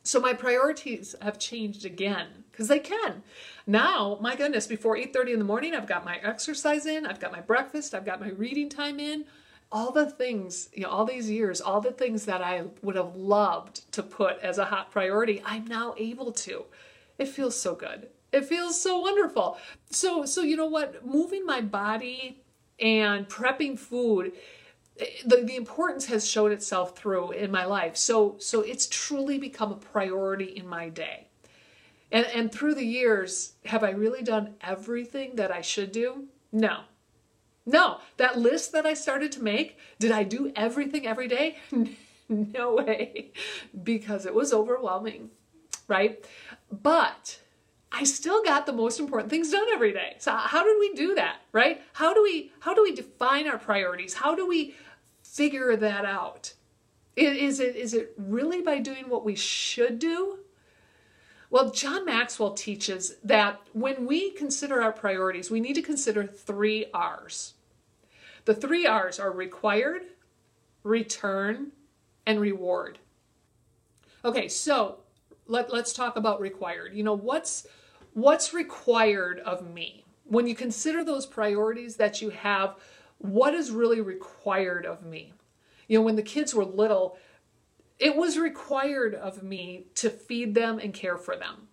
so 0.04 0.20
my 0.20 0.34
priorities 0.34 1.16
have 1.22 1.38
changed 1.38 1.86
again 1.86 2.44
because 2.52 2.68
they 2.68 2.80
can. 2.80 3.24
Now, 3.68 4.18
my 4.22 4.36
goodness, 4.36 4.66
before 4.68 4.98
8:30 4.98 5.34
in 5.34 5.40
the 5.40 5.46
morning, 5.46 5.76
I've 5.76 5.88
got 5.88 6.04
my 6.06 6.18
exercise 6.18 6.86
in, 6.86 7.06
I've 7.06 7.20
got 7.20 7.32
my 7.32 7.42
breakfast, 7.42 7.94
I've 7.94 8.06
got 8.06 8.20
my 8.20 8.30
reading 8.30 8.70
time 8.70 9.00
in. 9.00 9.26
all 9.72 9.92
the 9.92 10.10
things, 10.10 10.70
you 10.74 10.84
know, 10.84 10.90
all 10.90 11.06
these 11.06 11.30
years, 11.30 11.62
all 11.62 11.80
the 11.82 11.92
things 11.92 12.26
that 12.26 12.42
I 12.42 12.64
would 12.82 12.96
have 12.96 13.16
loved 13.16 13.92
to 13.94 14.04
put 14.04 14.40
as 14.40 14.58
a 14.58 14.66
hot 14.66 14.92
priority, 14.92 15.42
I'm 15.46 15.66
now 15.66 15.96
able 15.98 16.32
to. 16.34 16.66
It 17.18 17.28
feels 17.30 17.58
so 17.60 17.76
good. 17.76 18.10
It 18.34 18.46
feels 18.46 18.82
so 18.82 19.00
wonderful. 19.00 19.58
So, 19.90 20.26
so 20.26 20.42
you 20.42 20.58
know 20.58 20.66
what? 20.66 21.06
Moving 21.06 21.46
my 21.46 21.62
body 21.62 22.44
and 22.80 23.30
prepping 23.30 23.78
food, 23.80 24.34
the, 25.26 25.38
the 25.44 25.56
importance 25.56 26.06
has 26.08 26.30
shown 26.30 26.52
itself 26.52 26.96
through 26.98 27.32
in 27.32 27.52
my 27.52 27.66
life. 27.66 27.98
So, 27.98 28.36
so 28.40 28.62
it's 28.62 28.88
truly 28.88 29.38
become 29.38 29.72
a 29.72 29.76
priority 29.76 30.46
in 30.46 30.68
my 30.68 30.90
day. 30.90 31.28
And, 32.12 32.26
and 32.28 32.52
through 32.52 32.76
the 32.76 32.86
years, 32.86 33.54
have 33.66 33.84
I 33.84 33.92
really 33.92 34.22
done 34.22 34.56
everything 34.62 35.36
that 35.36 35.52
I 35.52 35.62
should 35.62 35.92
do? 35.92 36.26
No. 36.52 36.82
No. 37.66 38.00
That 38.18 38.38
list 38.38 38.74
that 38.74 38.86
I 38.86 38.94
started 38.94 39.32
to 39.34 39.44
make, 39.44 39.78
did 40.00 40.12
I 40.12 40.24
do 40.24 40.52
everything 40.56 41.08
every 41.08 41.28
day? 41.28 41.58
no 42.30 42.76
way. 42.76 43.32
Because 43.84 44.26
it 44.26 44.34
was 44.34 44.52
overwhelming, 44.52 45.30
right? 45.88 46.26
But 46.70 47.40
I 47.92 48.04
still 48.04 48.44
got 48.44 48.66
the 48.66 48.74
most 48.74 49.00
important 49.00 49.30
things 49.30 49.52
done 49.52 49.68
every 49.74 49.94
day. 49.94 50.16
So 50.20 50.32
how 50.34 50.64
did 50.64 50.78
we 50.80 50.94
do 50.94 51.16
that, 51.16 51.42
right? 51.52 51.82
How 51.94 52.14
do 52.14 52.24
we 52.24 52.52
how 52.62 52.74
do 52.74 52.84
we 52.84 52.96
define 52.96 53.48
our 53.48 53.58
priorities? 53.58 54.14
How 54.14 54.34
do 54.34 54.48
we 54.48 54.76
figure 55.32 55.76
that 55.76 56.06
out? 56.06 56.54
Is 57.16 57.60
it 57.60 57.76
is 57.76 57.94
it 57.94 58.14
really 58.18 58.62
by 58.62 58.80
doing 58.80 59.10
what 59.10 59.26
we 59.26 59.36
should 59.36 60.00
do? 60.00 60.40
Well, 61.50 61.72
John 61.72 62.06
Maxwell 62.06 62.54
teaches 62.54 63.16
that 63.24 63.60
when 63.74 64.06
we 64.06 64.32
consider 64.32 64.82
our 64.82 64.94
priorities, 64.94 65.52
we 65.52 65.60
need 65.60 65.74
to 65.74 65.82
consider 65.82 66.26
three 66.26 66.86
R's. 66.94 67.56
The 68.46 68.54
three 68.54 68.88
R's 68.88 69.20
are 69.20 69.32
required, 69.32 70.04
return, 70.84 71.74
and 72.26 72.40
reward. 72.40 73.00
Okay, 74.24 74.48
so 74.48 75.00
let, 75.48 75.74
let's 75.74 75.92
talk 75.92 76.16
about 76.16 76.40
required. 76.40 76.94
You 76.94 77.04
know, 77.04 77.18
what's 77.18 77.68
what's 78.14 78.54
required 78.54 79.40
of 79.40 79.74
me? 79.74 80.06
When 80.24 80.48
you 80.48 80.56
consider 80.56 81.04
those 81.04 81.26
priorities 81.26 81.98
that 81.98 82.22
you 82.22 82.30
have, 82.30 82.76
what 83.22 83.54
is 83.54 83.72
really 83.72 84.02
required 84.02 84.86
of 84.86 85.06
me? 85.06 85.34
You 85.88 86.00
know, 86.00 86.04
when 86.04 86.16
the 86.16 86.22
kids 86.22 86.54
were 86.54 86.66
little, 86.66 87.18
it 88.00 88.16
was 88.16 88.38
required 88.38 89.14
of 89.14 89.44
me 89.44 89.86
to 89.96 90.10
feed 90.10 90.56
them 90.56 90.80
and 90.80 90.94
care 90.94 91.18
for 91.18 91.36
them. 91.36 91.68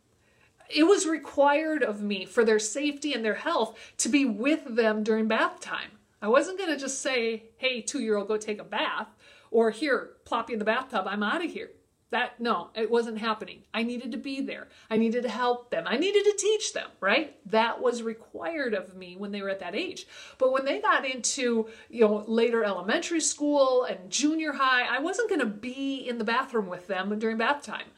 It 0.68 0.84
was 0.84 1.06
required 1.06 1.82
of 1.82 2.02
me 2.02 2.26
for 2.26 2.44
their 2.44 2.58
safety 2.58 3.14
and 3.14 3.24
their 3.24 3.34
health 3.34 3.78
to 3.98 4.08
be 4.08 4.24
with 4.26 4.76
them 4.76 5.02
during 5.02 5.26
bath 5.26 5.60
time. 5.60 5.92
I 6.20 6.28
wasn't 6.28 6.58
going 6.58 6.70
to 6.70 6.78
just 6.78 7.00
say, 7.00 7.44
hey, 7.56 7.80
two 7.80 8.00
year 8.00 8.16
old, 8.16 8.28
go 8.28 8.36
take 8.36 8.60
a 8.60 8.64
bath, 8.64 9.08
or 9.50 9.70
here, 9.70 10.10
plop 10.24 10.50
you 10.50 10.54
in 10.54 10.58
the 10.58 10.64
bathtub, 10.64 11.06
I'm 11.08 11.22
out 11.22 11.44
of 11.44 11.50
here. 11.50 11.70
That, 12.10 12.40
no, 12.40 12.70
it 12.74 12.90
wasn't 12.90 13.18
happening. 13.18 13.64
I 13.74 13.82
needed 13.82 14.12
to 14.12 14.18
be 14.18 14.40
there. 14.40 14.68
I 14.88 14.96
needed 14.96 15.24
to 15.24 15.28
help 15.28 15.70
them. 15.70 15.84
I 15.86 15.98
needed 15.98 16.24
to 16.24 16.36
teach 16.38 16.72
them, 16.72 16.88
right? 17.00 17.36
That 17.50 17.82
was 17.82 18.02
required 18.02 18.72
of 18.72 18.96
me 18.96 19.14
when 19.16 19.30
they 19.30 19.42
were 19.42 19.50
at 19.50 19.60
that 19.60 19.74
age. 19.74 20.06
But 20.38 20.50
when 20.50 20.64
they 20.64 20.80
got 20.80 21.04
into, 21.04 21.68
you 21.90 22.00
know, 22.06 22.24
later 22.26 22.64
elementary 22.64 23.20
school 23.20 23.84
and 23.84 24.10
junior 24.10 24.52
high, 24.52 24.86
I 24.86 25.00
wasn't 25.00 25.28
going 25.28 25.40
to 25.40 25.46
be 25.46 25.96
in 25.96 26.16
the 26.16 26.24
bathroom 26.24 26.66
with 26.66 26.86
them 26.86 27.18
during 27.18 27.36
bath 27.36 27.62
time. 27.62 27.88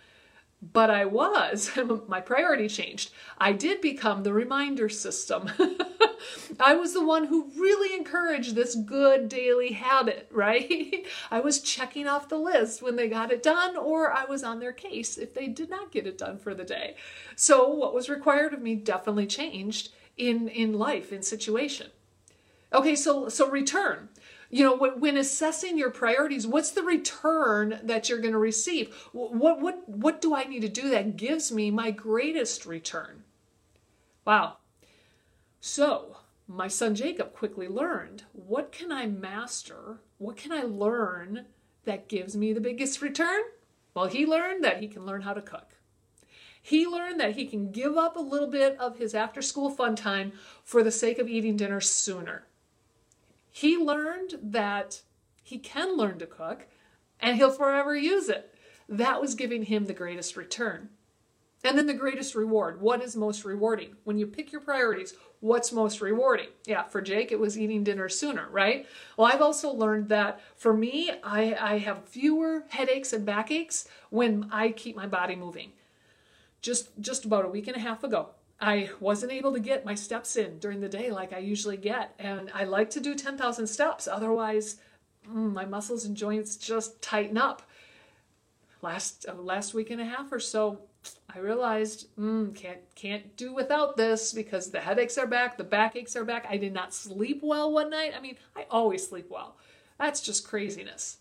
But 0.62 0.90
I 0.90 1.06
was. 1.06 1.70
My 2.08 2.20
priority 2.20 2.68
changed. 2.68 3.12
I 3.38 3.52
did 3.52 3.80
become 3.80 4.22
the 4.22 4.32
reminder 4.32 4.88
system. 4.88 5.50
I 6.60 6.74
was 6.74 6.92
the 6.92 7.04
one 7.04 7.26
who 7.26 7.50
really 7.56 7.96
encouraged 7.96 8.54
this 8.54 8.74
good 8.74 9.28
daily 9.28 9.72
habit, 9.72 10.28
right? 10.32 11.06
I 11.30 11.40
was 11.40 11.60
checking 11.60 12.06
off 12.06 12.28
the 12.28 12.38
list 12.38 12.82
when 12.82 12.96
they 12.96 13.08
got 13.08 13.32
it 13.32 13.42
done, 13.42 13.76
or 13.76 14.12
I 14.12 14.24
was 14.24 14.44
on 14.44 14.60
their 14.60 14.72
case 14.72 15.16
if 15.16 15.34
they 15.34 15.48
did 15.48 15.70
not 15.70 15.92
get 15.92 16.06
it 16.06 16.18
done 16.18 16.38
for 16.38 16.54
the 16.54 16.64
day. 16.64 16.96
So, 17.36 17.68
what 17.68 17.94
was 17.94 18.10
required 18.10 18.52
of 18.52 18.60
me 18.60 18.74
definitely 18.74 19.26
changed 19.26 19.90
in, 20.16 20.48
in 20.48 20.74
life, 20.74 21.12
in 21.12 21.22
situation. 21.22 21.88
Okay, 22.72 22.94
so 22.94 23.28
so 23.28 23.50
return. 23.50 24.08
You 24.52 24.64
know, 24.64 24.76
when 24.76 25.16
assessing 25.16 25.78
your 25.78 25.90
priorities, 25.90 26.44
what's 26.44 26.72
the 26.72 26.82
return 26.82 27.78
that 27.84 28.08
you're 28.08 28.18
going 28.18 28.32
to 28.32 28.38
receive? 28.38 28.92
What 29.12 29.60
what 29.60 29.88
what 29.88 30.20
do 30.20 30.34
I 30.34 30.44
need 30.44 30.62
to 30.62 30.68
do 30.68 30.90
that 30.90 31.16
gives 31.16 31.52
me 31.52 31.70
my 31.70 31.92
greatest 31.92 32.66
return? 32.66 33.22
Wow. 34.24 34.56
So, 35.60 36.16
my 36.48 36.66
son 36.66 36.96
Jacob 36.96 37.32
quickly 37.32 37.68
learned 37.68 38.24
what 38.32 38.72
can 38.72 38.90
I 38.90 39.06
master? 39.06 40.00
What 40.18 40.36
can 40.36 40.50
I 40.50 40.62
learn 40.62 41.46
that 41.84 42.08
gives 42.08 42.36
me 42.36 42.52
the 42.52 42.60
biggest 42.60 43.00
return? 43.00 43.42
Well, 43.94 44.06
he 44.06 44.26
learned 44.26 44.64
that 44.64 44.80
he 44.80 44.88
can 44.88 45.06
learn 45.06 45.22
how 45.22 45.34
to 45.34 45.42
cook. 45.42 45.76
He 46.60 46.86
learned 46.86 47.20
that 47.20 47.36
he 47.36 47.46
can 47.46 47.70
give 47.70 47.96
up 47.96 48.16
a 48.16 48.20
little 48.20 48.48
bit 48.48 48.76
of 48.78 48.98
his 48.98 49.14
after 49.14 49.40
school 49.42 49.70
fun 49.70 49.96
time 49.96 50.32
for 50.64 50.82
the 50.82 50.90
sake 50.90 51.18
of 51.18 51.28
eating 51.28 51.56
dinner 51.56 51.80
sooner. 51.80 52.46
He 53.50 53.76
learned 53.76 54.34
that 54.42 55.02
he 55.42 55.58
can 55.58 55.96
learn 55.96 56.18
to 56.18 56.26
cook 56.26 56.66
and 57.20 57.36
he'll 57.36 57.50
forever 57.50 57.96
use 57.96 58.28
it. 58.28 58.54
That 58.88 59.20
was 59.20 59.34
giving 59.34 59.64
him 59.64 59.86
the 59.86 59.92
greatest 59.92 60.36
return. 60.36 60.90
And 61.62 61.76
then 61.76 61.86
the 61.86 61.94
greatest 61.94 62.34
reward. 62.34 62.80
What 62.80 63.02
is 63.02 63.14
most 63.14 63.44
rewarding? 63.44 63.96
When 64.04 64.16
you 64.16 64.26
pick 64.26 64.50
your 64.50 64.62
priorities, 64.62 65.14
what's 65.40 65.72
most 65.72 66.00
rewarding? 66.00 66.48
Yeah, 66.66 66.84
for 66.84 67.02
Jake, 67.02 67.32
it 67.32 67.38
was 67.38 67.58
eating 67.58 67.84
dinner 67.84 68.08
sooner, 68.08 68.48
right? 68.50 68.86
Well, 69.16 69.30
I've 69.30 69.42
also 69.42 69.70
learned 69.70 70.08
that 70.08 70.40
for 70.56 70.72
me, 70.72 71.10
I, 71.22 71.54
I 71.54 71.78
have 71.78 72.08
fewer 72.08 72.64
headaches 72.68 73.12
and 73.12 73.26
backaches 73.26 73.86
when 74.08 74.48
I 74.50 74.70
keep 74.70 74.96
my 74.96 75.06
body 75.06 75.36
moving. 75.36 75.72
Just 76.62 76.90
just 77.00 77.24
about 77.24 77.44
a 77.46 77.48
week 77.48 77.68
and 77.68 77.76
a 77.76 77.80
half 77.80 78.04
ago, 78.04 78.30
I 78.60 78.90
wasn't 79.00 79.32
able 79.32 79.52
to 79.54 79.60
get 79.60 79.86
my 79.86 79.94
steps 79.94 80.36
in 80.36 80.58
during 80.58 80.80
the 80.80 80.88
day 80.88 81.10
like 81.10 81.32
I 81.32 81.38
usually 81.38 81.78
get. 81.78 82.14
And 82.18 82.50
I 82.54 82.64
like 82.64 82.90
to 82.90 83.00
do 83.00 83.14
10,000 83.14 83.66
steps. 83.66 84.06
Otherwise, 84.06 84.76
mm, 85.26 85.52
my 85.52 85.64
muscles 85.64 86.04
and 86.04 86.16
joints 86.16 86.56
just 86.56 87.00
tighten 87.00 87.38
up. 87.38 87.62
Last 88.82 89.26
uh, 89.28 89.34
last 89.34 89.74
week 89.74 89.90
and 89.90 90.00
a 90.00 90.06
half 90.06 90.32
or 90.32 90.40
so, 90.40 90.80
I 91.34 91.38
realized 91.38 92.06
mm, 92.18 92.54
can't 92.54 92.80
can't 92.94 93.36
do 93.36 93.52
without 93.52 93.96
this 93.96 94.32
because 94.32 94.70
the 94.70 94.80
headaches 94.80 95.18
are 95.18 95.26
back, 95.26 95.58
the 95.58 95.64
backaches 95.64 96.16
are 96.16 96.24
back. 96.24 96.46
I 96.48 96.56
did 96.56 96.72
not 96.72 96.94
sleep 96.94 97.40
well 97.42 97.70
one 97.72 97.90
night. 97.90 98.14
I 98.16 98.20
mean, 98.20 98.36
I 98.56 98.66
always 98.70 99.06
sleep 99.06 99.26
well. 99.30 99.56
That's 99.98 100.22
just 100.22 100.48
craziness. 100.48 101.18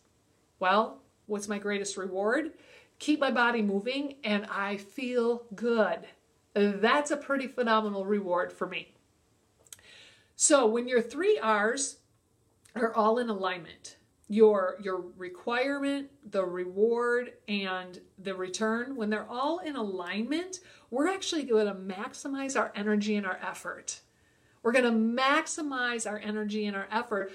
Well, 0.60 1.00
what's 1.26 1.50
my 1.50 1.60
greatest 1.60 1.98
reward? 1.98 2.54
Keep 2.98 3.20
my 3.20 3.32
body 3.32 3.62
moving 3.62 4.16
and 4.24 4.46
I 4.46 4.78
feel 4.78 5.44
good. 5.54 6.00
That's 6.54 7.12
a 7.12 7.18
pretty 7.18 7.48
phenomenal 7.48 8.06
reward 8.06 8.52
for 8.52 8.68
me. 8.68 8.96
So 10.36 10.66
when 10.66 10.88
your 10.88 11.02
three 11.02 11.38
R's 11.38 11.98
are 12.76 12.94
all 12.94 13.18
in 13.18 13.30
alignment, 13.30 13.98
your 14.28 14.78
your 14.82 15.04
requirement, 15.18 16.10
the 16.24 16.46
reward, 16.46 17.34
and 17.48 18.00
the 18.18 18.36
return, 18.36 18.96
when 18.96 19.10
they're 19.10 19.30
all 19.30 19.60
in 19.60 19.76
alignment, 19.76 20.60
we're 20.92 21.08
actually 21.08 21.44
going 21.44 21.68
to 21.68 21.74
maximize 21.74 22.58
our 22.58 22.72
energy 22.76 23.16
and 23.16 23.26
our 23.26 23.40
effort. 23.42 24.02
We're 24.62 24.72
going 24.72 24.86
to 24.86 25.22
maximize 25.22 26.10
our 26.10 26.20
energy 26.20 26.66
and 26.66 26.76
our 26.76 26.88
effort 26.92 27.32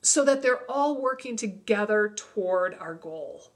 so 0.00 0.24
that 0.24 0.42
they're 0.42 0.70
all 0.70 1.00
working 1.00 1.36
together 1.36 2.12
toward 2.14 2.74
our 2.74 2.94
goal. 2.94 3.50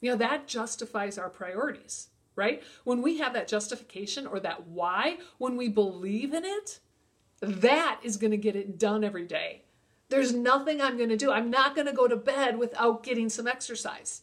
You 0.00 0.10
know, 0.10 0.16
that 0.16 0.46
justifies 0.46 1.18
our 1.18 1.30
priorities, 1.30 2.08
right? 2.36 2.62
When 2.84 3.02
we 3.02 3.18
have 3.18 3.32
that 3.34 3.48
justification 3.48 4.26
or 4.26 4.40
that 4.40 4.66
why, 4.66 5.18
when 5.38 5.56
we 5.56 5.68
believe 5.68 6.32
in 6.34 6.44
it, 6.44 6.80
that 7.40 8.00
is 8.02 8.16
going 8.16 8.30
to 8.30 8.36
get 8.36 8.56
it 8.56 8.78
done 8.78 9.04
every 9.04 9.26
day. 9.26 9.62
There's 10.08 10.32
nothing 10.32 10.80
I'm 10.80 10.96
going 10.96 11.08
to 11.08 11.16
do. 11.16 11.32
I'm 11.32 11.50
not 11.50 11.74
going 11.74 11.86
to 11.86 11.92
go 11.92 12.08
to 12.08 12.16
bed 12.16 12.58
without 12.58 13.02
getting 13.02 13.28
some 13.28 13.46
exercise. 13.46 14.22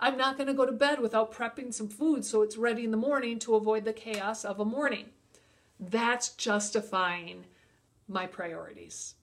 I'm 0.00 0.16
not 0.16 0.36
going 0.36 0.46
to 0.46 0.54
go 0.54 0.64
to 0.64 0.72
bed 0.72 1.00
without 1.00 1.32
prepping 1.32 1.74
some 1.74 1.88
food 1.88 2.24
so 2.24 2.42
it's 2.42 2.56
ready 2.56 2.84
in 2.84 2.92
the 2.92 2.96
morning 2.96 3.38
to 3.40 3.56
avoid 3.56 3.84
the 3.84 3.92
chaos 3.92 4.44
of 4.44 4.60
a 4.60 4.64
morning. 4.64 5.06
That's 5.80 6.30
justifying 6.30 7.46
my 8.06 8.26
priorities. 8.26 9.14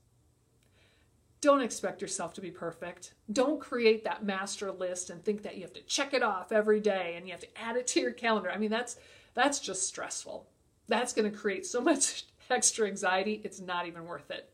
Don't 1.46 1.62
expect 1.62 2.02
yourself 2.02 2.34
to 2.34 2.42
be 2.42 2.50
perfect. 2.50 3.14
Don't 3.32 3.62
create 3.62 4.04
that 4.04 4.26
master 4.26 4.72
list 4.72 5.12
and 5.12 5.24
think 5.24 5.44
that 5.44 5.56
you 5.56 5.62
have 5.62 5.74
to 5.74 5.82
check 5.84 6.16
it 6.16 6.24
off 6.24 6.52
every 6.52 6.80
day 6.80 7.14
and 7.16 7.28
you 7.28 7.34
have 7.34 7.42
to 7.42 7.62
add 7.62 7.76
it 7.76 7.86
to 7.86 8.00
your 8.00 8.14
calendar. 8.14 8.50
I 8.50 8.58
mean, 8.58 8.72
that's 8.72 8.98
that's 9.36 9.60
just 9.60 9.88
stressful. 9.88 10.48
That's 10.88 11.14
going 11.14 11.32
to 11.32 11.38
create 11.38 11.68
so 11.68 11.82
much 11.92 12.26
extra 12.50 12.88
anxiety. 12.88 13.42
It's 13.44 13.62
not 13.62 13.86
even 13.86 14.06
worth 14.06 14.32
it. 14.32 14.52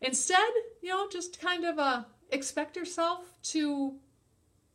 Instead, 0.00 0.48
you 0.80 0.90
know, 0.90 1.08
just 1.10 1.40
kind 1.40 1.64
of 1.64 1.80
uh, 1.80 2.04
expect 2.30 2.76
yourself 2.76 3.24
to 3.46 3.96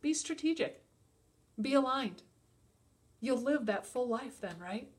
be 0.02 0.12
strategic, 0.12 0.84
be 1.58 1.72
aligned. 1.72 2.24
You'll 3.22 3.40
live 3.40 3.64
that 3.64 3.86
full 3.86 4.06
life 4.06 4.38
then, 4.38 4.56
right? 4.60 4.90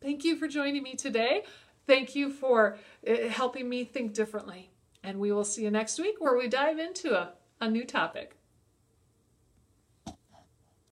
Thank 0.00 0.24
you 0.24 0.36
for 0.36 0.48
joining 0.48 0.82
me 0.82 0.94
today. 0.94 1.44
Thank 1.86 2.16
you 2.16 2.30
for 2.30 2.78
uh, 3.06 3.28
helping 3.28 3.68
me 3.68 3.84
think 3.84 4.14
differently. 4.14 4.70
And 5.04 5.20
we 5.20 5.30
will 5.30 5.44
see 5.44 5.62
you 5.62 5.70
next 5.70 5.98
week 5.98 6.16
where 6.18 6.36
we 6.36 6.48
dive 6.48 6.78
into 6.78 7.14
a, 7.14 7.34
a 7.60 7.70
new 7.70 7.84
topic. 7.84 8.36